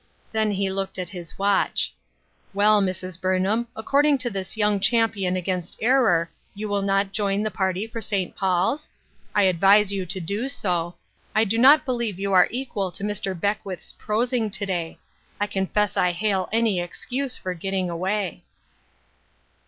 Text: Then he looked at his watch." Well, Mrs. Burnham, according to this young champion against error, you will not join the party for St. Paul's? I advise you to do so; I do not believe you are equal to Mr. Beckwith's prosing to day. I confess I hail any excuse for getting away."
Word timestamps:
Then 0.31 0.49
he 0.49 0.71
looked 0.71 0.97
at 0.97 1.09
his 1.09 1.37
watch." 1.37 1.93
Well, 2.55 2.81
Mrs. 2.81 3.21
Burnham, 3.21 3.67
according 3.75 4.17
to 4.17 4.31
this 4.31 4.57
young 4.57 4.79
champion 4.79 5.35
against 5.35 5.77
error, 5.79 6.27
you 6.55 6.67
will 6.67 6.81
not 6.81 7.11
join 7.11 7.43
the 7.43 7.51
party 7.51 7.85
for 7.85 8.01
St. 8.01 8.35
Paul's? 8.35 8.89
I 9.35 9.43
advise 9.43 9.91
you 9.93 10.07
to 10.07 10.19
do 10.19 10.49
so; 10.49 10.95
I 11.35 11.43
do 11.43 11.59
not 11.59 11.85
believe 11.85 12.17
you 12.17 12.33
are 12.33 12.47
equal 12.49 12.91
to 12.93 13.03
Mr. 13.03 13.39
Beckwith's 13.39 13.93
prosing 13.93 14.49
to 14.49 14.65
day. 14.65 14.97
I 15.39 15.45
confess 15.45 15.95
I 15.95 16.13
hail 16.13 16.49
any 16.51 16.79
excuse 16.79 17.37
for 17.37 17.53
getting 17.53 17.87
away." 17.91 18.43